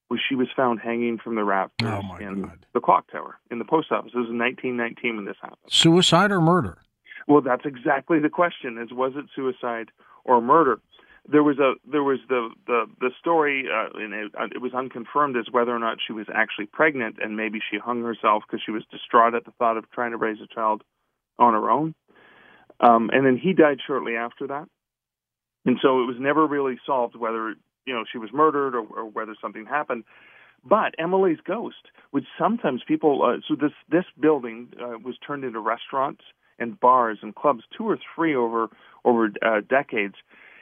was 0.10 0.19
she 0.27 0.36
was 0.36 0.47
found 0.55 0.79
hanging 0.79 1.17
from 1.17 1.36
the 1.36 1.43
rafters 1.43 1.88
oh 1.88 2.17
in 2.17 2.43
God. 2.43 2.65
the 2.73 2.79
clock 2.79 3.12
tower 3.12 3.38
in 3.51 3.60
the 3.60 3.65
post 3.65 3.91
office. 3.91 4.12
It 4.13 4.17
was 4.17 4.29
in 4.29 4.39
1919 4.39 5.17
when 5.17 5.25
this 5.25 5.36
happened. 5.41 5.60
Suicide 5.67 6.32
or 6.32 6.41
murder? 6.41 6.79
Well, 7.27 7.41
that's 7.41 7.65
exactly 7.65 8.19
the 8.19 8.29
question: 8.29 8.79
is 8.79 8.91
was 8.91 9.13
it 9.15 9.25
suicide 9.36 9.89
or 10.25 10.41
murder? 10.41 10.79
There 11.31 11.43
was 11.43 11.59
a 11.59 11.73
there 11.89 12.03
was 12.03 12.19
the 12.27 12.49
the 12.67 12.85
the 12.99 13.09
story 13.19 13.65
uh, 13.71 13.89
and 13.99 14.13
it, 14.13 14.31
uh, 14.39 14.47
it 14.53 14.61
was 14.61 14.73
unconfirmed 14.73 15.37
as 15.37 15.45
whether 15.51 15.75
or 15.75 15.79
not 15.79 15.97
she 16.05 16.13
was 16.13 16.27
actually 16.33 16.65
pregnant 16.65 17.17
and 17.21 17.37
maybe 17.37 17.59
she 17.59 17.77
hung 17.77 18.03
herself 18.03 18.43
because 18.47 18.61
she 18.65 18.71
was 18.71 18.83
distraught 18.91 19.35
at 19.35 19.45
the 19.45 19.51
thought 19.59 19.77
of 19.77 19.89
trying 19.91 20.11
to 20.11 20.17
raise 20.17 20.37
a 20.41 20.53
child 20.53 20.83
on 21.37 21.53
her 21.53 21.69
own. 21.69 21.93
Um 22.79 23.09
and 23.13 23.25
then 23.25 23.37
he 23.37 23.53
died 23.53 23.79
shortly 23.85 24.15
after 24.15 24.47
that. 24.47 24.67
And 25.65 25.77
so 25.81 26.01
it 26.01 26.05
was 26.05 26.17
never 26.19 26.47
really 26.47 26.79
solved 26.85 27.15
whether 27.15 27.55
you 27.85 27.93
know 27.93 28.03
she 28.11 28.17
was 28.17 28.31
murdered 28.33 28.75
or, 28.75 28.85
or 28.85 29.05
whether 29.05 29.35
something 29.41 29.65
happened. 29.65 30.03
But 30.63 30.93
Emily's 30.97 31.39
ghost 31.45 31.87
would 32.11 32.25
sometimes 32.37 32.81
people 32.87 33.23
uh, 33.23 33.39
so 33.47 33.55
this 33.55 33.73
this 33.89 34.05
building 34.19 34.73
uh, 34.81 34.97
was 35.03 35.15
turned 35.25 35.43
into 35.43 35.59
restaurants 35.59 36.23
and 36.57 36.79
bars 36.79 37.19
and 37.21 37.33
clubs 37.35 37.63
two 37.75 37.87
or 37.87 37.97
three 38.15 38.35
over 38.35 38.69
over 39.05 39.31
uh, 39.45 39.61
decades 39.67 40.15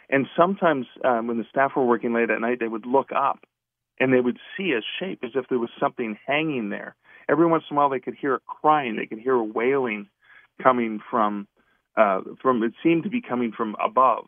and 0.10 0.28
sometimes 0.38 0.86
um, 1.04 1.28
when 1.28 1.38
the 1.38 1.46
staff 1.50 1.72
were 1.76 1.86
working 1.86 2.14
late 2.14 2.30
at 2.30 2.42
night, 2.42 2.60
they 2.60 2.68
would 2.68 2.86
look 2.86 3.10
up 3.16 3.40
and 4.00 4.14
they 4.14 4.22
would 4.22 4.38
see 4.56 4.72
a 4.72 4.82
shape 5.00 5.20
as 5.24 5.32
if 5.36 5.46
there 5.50 5.60
was 5.60 5.70
something 5.80 6.18
hanging 6.26 6.70
there. 6.70 6.96
Every 7.30 7.46
once 7.46 7.64
in 7.70 7.76
a 7.76 7.80
while, 7.80 7.90
they 7.90 8.00
could 8.00 8.16
hear 8.16 8.36
a 8.36 8.40
crying. 8.40 8.96
They 8.96 9.06
could 9.06 9.20
hear 9.20 9.36
a 9.36 9.44
wailing 9.44 10.08
coming 10.62 11.00
from 11.10 11.48
uh, 11.98 12.22
from. 12.42 12.64
It 12.64 12.74
seemed 12.84 13.04
to 13.04 13.10
be 13.10 13.22
coming 13.22 13.52
from 13.52 13.76
above. 13.84 14.26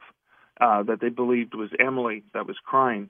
Uh, 0.59 0.83
that 0.83 0.99
they 0.99 1.07
believed 1.07 1.55
was 1.55 1.69
Emily 1.79 2.23
that 2.33 2.45
was 2.45 2.57
crying. 2.65 3.09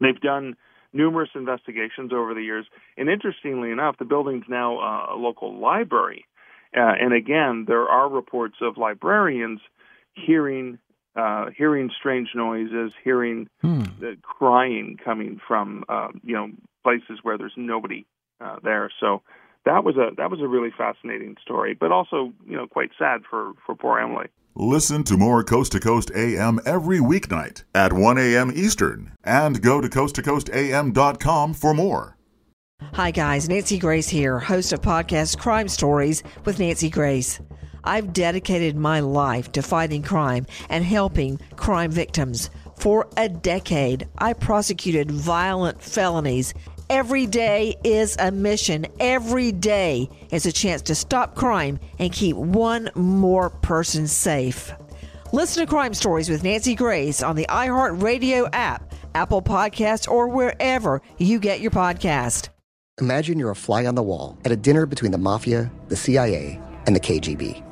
They've 0.00 0.20
done 0.20 0.54
numerous 0.92 1.30
investigations 1.34 2.12
over 2.12 2.34
the 2.34 2.42
years, 2.42 2.66
and 2.96 3.08
interestingly 3.08 3.72
enough, 3.72 3.96
the 3.98 4.04
building's 4.04 4.44
now 4.48 4.78
a 5.12 5.16
local 5.16 5.58
library. 5.58 6.24
Uh, 6.76 6.92
and 7.00 7.12
again, 7.12 7.64
there 7.66 7.88
are 7.88 8.08
reports 8.08 8.54
of 8.60 8.76
librarians 8.76 9.60
hearing 10.14 10.78
uh, 11.16 11.46
hearing 11.56 11.90
strange 11.98 12.30
noises, 12.34 12.92
hearing 13.02 13.48
hmm. 13.60 13.84
the 14.00 14.16
crying 14.22 14.96
coming 15.02 15.40
from 15.46 15.84
uh, 15.88 16.08
you 16.22 16.34
know 16.34 16.50
places 16.82 17.20
where 17.22 17.38
there's 17.38 17.54
nobody 17.56 18.06
uh, 18.40 18.56
there. 18.62 18.90
So 19.00 19.22
that 19.64 19.84
was 19.84 19.96
a 19.96 20.10
that 20.16 20.30
was 20.30 20.40
a 20.40 20.48
really 20.48 20.70
fascinating 20.76 21.36
story, 21.42 21.74
but 21.78 21.92
also 21.92 22.32
you 22.46 22.56
know 22.56 22.66
quite 22.66 22.90
sad 22.98 23.22
for 23.28 23.52
for 23.64 23.74
poor 23.74 23.98
Emily. 23.98 24.26
Listen 24.54 25.02
to 25.04 25.16
more 25.16 25.42
Coast 25.42 25.72
to 25.72 25.80
Coast 25.80 26.10
AM 26.14 26.60
every 26.66 26.98
weeknight 26.98 27.64
at 27.74 27.90
1 27.90 28.18
a.m. 28.18 28.52
Eastern 28.54 29.12
and 29.24 29.62
go 29.62 29.80
to 29.80 29.88
coasttocoastam.com 29.88 31.54
for 31.54 31.72
more. 31.72 32.18
Hi, 32.92 33.12
guys. 33.12 33.48
Nancy 33.48 33.78
Grace 33.78 34.10
here, 34.10 34.38
host 34.38 34.74
of 34.74 34.82
podcast 34.82 35.38
Crime 35.38 35.68
Stories 35.68 36.22
with 36.44 36.58
Nancy 36.58 36.90
Grace. 36.90 37.40
I've 37.84 38.12
dedicated 38.12 38.76
my 38.76 39.00
life 39.00 39.52
to 39.52 39.62
fighting 39.62 40.02
crime 40.02 40.46
and 40.68 40.84
helping 40.84 41.38
crime 41.56 41.90
victims. 41.90 42.50
For 42.76 43.08
a 43.16 43.28
decade, 43.28 44.08
I 44.18 44.32
prosecuted 44.32 45.10
violent 45.10 45.80
felonies 45.80 46.54
Every 46.92 47.26
day 47.26 47.74
is 47.84 48.18
a 48.18 48.30
mission. 48.30 48.86
Every 49.00 49.50
day 49.50 50.10
is 50.30 50.44
a 50.44 50.52
chance 50.52 50.82
to 50.82 50.94
stop 50.94 51.34
crime 51.34 51.80
and 51.98 52.12
keep 52.12 52.36
one 52.36 52.90
more 52.94 53.48
person 53.48 54.06
safe. 54.06 54.74
Listen 55.32 55.64
to 55.64 55.70
Crime 55.70 55.94
Stories 55.94 56.28
with 56.28 56.44
Nancy 56.44 56.74
Grace 56.74 57.22
on 57.22 57.34
the 57.34 57.46
iHeartRadio 57.48 58.50
app, 58.52 58.92
Apple 59.14 59.40
Podcasts, 59.40 60.06
or 60.06 60.28
wherever 60.28 61.00
you 61.16 61.38
get 61.38 61.60
your 61.60 61.70
podcast. 61.70 62.50
Imagine 63.00 63.38
you're 63.38 63.50
a 63.50 63.56
fly 63.56 63.86
on 63.86 63.94
the 63.94 64.02
wall 64.02 64.36
at 64.44 64.52
a 64.52 64.56
dinner 64.56 64.84
between 64.84 65.12
the 65.12 65.18
mafia, 65.18 65.72
the 65.88 65.96
CIA, 65.96 66.60
and 66.86 66.94
the 66.94 67.00
KGB. 67.00 67.71